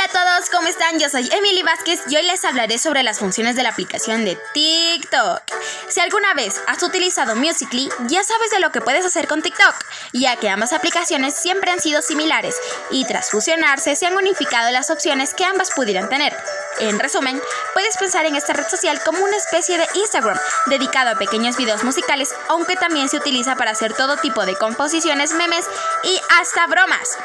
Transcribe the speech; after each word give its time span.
Hola 0.00 0.08
a 0.08 0.38
todos, 0.38 0.48
¿cómo 0.48 0.66
están? 0.66 0.98
Yo 0.98 1.10
soy 1.10 1.28
Emily 1.30 1.62
Vázquez 1.62 2.00
y 2.08 2.16
hoy 2.16 2.22
les 2.22 2.42
hablaré 2.46 2.78
sobre 2.78 3.02
las 3.02 3.18
funciones 3.18 3.54
de 3.54 3.62
la 3.62 3.68
aplicación 3.68 4.24
de 4.24 4.38
TikTok. 4.54 5.42
Si 5.90 6.00
alguna 6.00 6.32
vez 6.32 6.58
has 6.66 6.82
utilizado 6.82 7.36
Musical.ly, 7.36 7.90
ya 8.08 8.24
sabes 8.24 8.50
de 8.50 8.60
lo 8.60 8.72
que 8.72 8.80
puedes 8.80 9.04
hacer 9.04 9.28
con 9.28 9.42
TikTok, 9.42 9.74
ya 10.14 10.36
que 10.36 10.48
ambas 10.48 10.72
aplicaciones 10.72 11.34
siempre 11.34 11.70
han 11.70 11.80
sido 11.80 12.00
similares 12.00 12.56
y 12.90 13.04
tras 13.04 13.30
fusionarse 13.30 13.94
se 13.94 14.06
han 14.06 14.16
unificado 14.16 14.70
las 14.70 14.88
opciones 14.88 15.34
que 15.34 15.44
ambas 15.44 15.70
pudieran 15.72 16.08
tener. 16.08 16.34
En 16.78 16.98
resumen, 16.98 17.38
puedes 17.74 17.98
pensar 17.98 18.24
en 18.24 18.36
esta 18.36 18.54
red 18.54 18.68
social 18.68 19.02
como 19.04 19.22
una 19.22 19.36
especie 19.36 19.76
de 19.76 19.86
Instagram, 19.96 20.38
dedicado 20.66 21.10
a 21.10 21.18
pequeños 21.18 21.58
videos 21.58 21.84
musicales, 21.84 22.30
aunque 22.48 22.76
también 22.76 23.10
se 23.10 23.18
utiliza 23.18 23.54
para 23.54 23.72
hacer 23.72 23.92
todo 23.92 24.16
tipo 24.16 24.46
de 24.46 24.56
composiciones, 24.56 25.34
memes 25.34 25.66
y 26.04 26.18
hasta 26.30 26.66
bromas. 26.68 27.18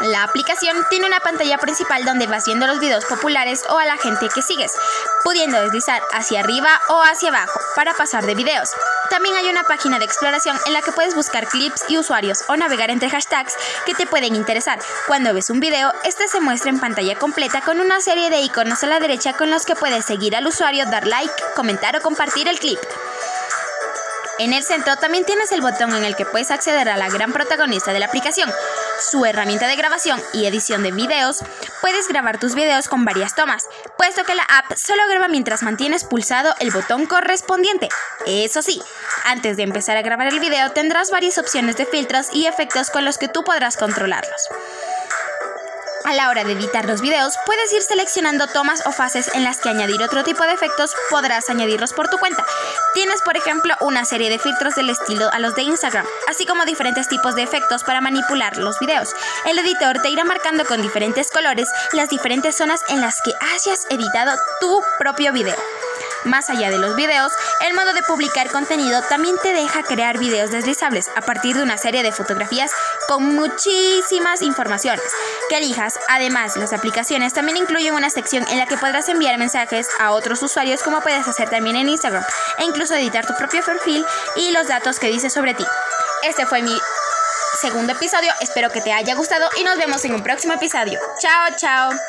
La 0.00 0.22
aplicación 0.22 0.78
tiene 0.88 1.06
una 1.06 1.20
pantalla 1.20 1.58
principal 1.58 2.06
donde 2.06 2.26
vas 2.26 2.46
viendo 2.46 2.66
los 2.66 2.80
videos 2.80 3.04
populares 3.04 3.64
o 3.68 3.76
a 3.76 3.84
la 3.84 3.98
gente 3.98 4.30
que 4.34 4.40
sigues, 4.40 4.72
pudiendo 5.24 5.60
deslizar 5.60 6.00
hacia 6.12 6.40
arriba 6.40 6.80
o 6.88 7.02
hacia 7.02 7.28
abajo 7.28 7.60
para 7.76 7.92
pasar 7.92 8.24
de 8.24 8.34
videos. 8.34 8.70
También 9.10 9.34
hay 9.34 9.50
una 9.50 9.62
página 9.62 9.98
de 9.98 10.06
exploración 10.06 10.56
en 10.64 10.72
la 10.72 10.80
que 10.80 10.92
puedes 10.92 11.14
buscar 11.14 11.46
clips 11.48 11.84
y 11.88 11.98
usuarios 11.98 12.44
o 12.48 12.56
navegar 12.56 12.88
entre 12.88 13.10
hashtags 13.10 13.54
que 13.84 13.92
te 13.92 14.06
pueden 14.06 14.34
interesar. 14.34 14.78
Cuando 15.06 15.34
ves 15.34 15.50
un 15.50 15.60
video, 15.60 15.92
este 16.04 16.28
se 16.28 16.40
muestra 16.40 16.70
en 16.70 16.80
pantalla 16.80 17.16
completa 17.16 17.60
con 17.60 17.78
una 17.78 18.00
serie 18.00 18.30
de 18.30 18.40
iconos 18.40 18.82
a 18.82 18.86
la 18.86 19.00
derecha 19.00 19.34
con 19.34 19.50
los 19.50 19.66
que 19.66 19.76
puedes 19.76 20.06
seguir 20.06 20.34
al 20.34 20.46
usuario, 20.46 20.86
dar 20.86 21.06
like, 21.06 21.34
comentar 21.54 21.94
o 21.96 22.00
compartir 22.00 22.48
el 22.48 22.58
clip. 22.58 22.78
En 24.38 24.54
el 24.54 24.64
centro 24.64 24.96
también 24.96 25.26
tienes 25.26 25.52
el 25.52 25.60
botón 25.60 25.94
en 25.94 26.02
el 26.02 26.16
que 26.16 26.24
puedes 26.24 26.50
acceder 26.50 26.88
a 26.88 26.96
la 26.96 27.10
gran 27.10 27.30
protagonista 27.30 27.92
de 27.92 28.00
la 28.00 28.06
aplicación, 28.06 28.50
su 29.00 29.24
herramienta 29.24 29.66
de 29.66 29.76
grabación 29.76 30.20
y 30.32 30.46
edición 30.46 30.82
de 30.82 30.92
videos. 30.92 31.42
Puedes 31.80 32.08
grabar 32.08 32.38
tus 32.38 32.54
videos 32.54 32.88
con 32.88 33.04
varias 33.04 33.34
tomas, 33.34 33.66
puesto 33.96 34.24
que 34.24 34.34
la 34.34 34.42
app 34.42 34.76
solo 34.76 35.02
graba 35.08 35.28
mientras 35.28 35.62
mantienes 35.62 36.04
pulsado 36.04 36.54
el 36.60 36.70
botón 36.70 37.06
correspondiente. 37.06 37.88
Eso 38.26 38.62
sí, 38.62 38.82
antes 39.24 39.56
de 39.56 39.62
empezar 39.62 39.96
a 39.96 40.02
grabar 40.02 40.28
el 40.28 40.40
video 40.40 40.70
tendrás 40.72 41.10
varias 41.10 41.38
opciones 41.38 41.76
de 41.76 41.86
filtros 41.86 42.28
y 42.32 42.46
efectos 42.46 42.90
con 42.90 43.04
los 43.04 43.18
que 43.18 43.28
tú 43.28 43.44
podrás 43.44 43.76
controlarlos. 43.76 44.48
A 46.04 46.14
la 46.14 46.30
hora 46.30 46.44
de 46.44 46.52
editar 46.52 46.86
los 46.86 47.02
videos, 47.02 47.34
puedes 47.44 47.72
ir 47.72 47.82
seleccionando 47.82 48.46
tomas 48.46 48.84
o 48.86 48.92
fases 48.92 49.28
en 49.34 49.44
las 49.44 49.58
que 49.58 49.68
añadir 49.68 50.02
otro 50.02 50.24
tipo 50.24 50.42
de 50.44 50.52
efectos, 50.52 50.94
podrás 51.10 51.50
añadirlos 51.50 51.92
por 51.92 52.08
tu 52.08 52.16
cuenta. 52.16 52.44
Tienes, 52.94 53.20
por 53.22 53.36
ejemplo, 53.36 53.74
una 53.80 54.04
serie 54.04 54.30
de 54.30 54.38
filtros 54.38 54.74
del 54.74 54.88
estilo 54.88 55.30
a 55.30 55.38
los 55.38 55.54
de 55.54 55.62
Instagram, 55.62 56.06
así 56.28 56.46
como 56.46 56.64
diferentes 56.64 57.06
tipos 57.06 57.34
de 57.34 57.42
efectos 57.42 57.84
para 57.84 58.00
manipular 58.00 58.56
los 58.56 58.78
videos. 58.78 59.14
El 59.44 59.58
editor 59.58 60.00
te 60.00 60.08
irá 60.08 60.24
marcando 60.24 60.64
con 60.64 60.80
diferentes 60.80 61.30
colores 61.30 61.68
las 61.92 62.08
diferentes 62.08 62.56
zonas 62.56 62.80
en 62.88 63.00
las 63.00 63.20
que 63.22 63.32
hayas 63.52 63.86
editado 63.90 64.36
tu 64.60 64.80
propio 64.98 65.32
video. 65.32 65.56
Más 66.24 66.50
allá 66.50 66.70
de 66.70 66.78
los 66.78 66.96
videos, 66.96 67.32
el 67.66 67.74
modo 67.74 67.92
de 67.92 68.02
publicar 68.02 68.48
contenido 68.50 69.02
también 69.02 69.36
te 69.42 69.52
deja 69.52 69.82
crear 69.82 70.18
videos 70.18 70.50
deslizables 70.50 71.08
a 71.16 71.22
partir 71.22 71.56
de 71.56 71.62
una 71.62 71.78
serie 71.78 72.02
de 72.02 72.12
fotografías 72.12 72.70
con 73.08 73.34
muchísimas 73.34 74.42
informaciones 74.42 75.04
que 75.48 75.58
elijas. 75.58 75.98
Además, 76.08 76.56
las 76.56 76.72
aplicaciones 76.72 77.32
también 77.32 77.56
incluyen 77.56 77.94
una 77.94 78.10
sección 78.10 78.46
en 78.48 78.58
la 78.58 78.66
que 78.66 78.76
podrás 78.76 79.08
enviar 79.08 79.38
mensajes 79.38 79.88
a 79.98 80.12
otros 80.12 80.42
usuarios 80.42 80.82
como 80.82 81.00
puedes 81.00 81.26
hacer 81.26 81.48
también 81.48 81.76
en 81.76 81.88
Instagram 81.88 82.24
e 82.58 82.64
incluso 82.64 82.94
editar 82.94 83.26
tu 83.26 83.34
propio 83.34 83.62
perfil 83.62 84.04
y 84.36 84.50
los 84.52 84.68
datos 84.68 84.98
que 84.98 85.08
dice 85.08 85.30
sobre 85.30 85.54
ti. 85.54 85.64
Este 86.22 86.46
fue 86.46 86.62
mi 86.62 86.78
segundo 87.60 87.92
episodio, 87.92 88.32
espero 88.40 88.70
que 88.70 88.80
te 88.80 88.92
haya 88.92 89.14
gustado 89.14 89.48
y 89.58 89.64
nos 89.64 89.78
vemos 89.78 90.04
en 90.04 90.14
un 90.14 90.22
próximo 90.22 90.54
episodio. 90.54 90.98
Chao, 91.18 91.48
chao. 91.56 91.90